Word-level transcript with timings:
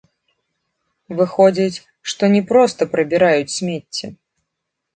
Выходзіць, 1.19 1.83
што 2.13 2.31
не 2.37 2.41
проста 2.49 2.81
прыбіраюць 2.97 3.55
смецце. 3.61 4.05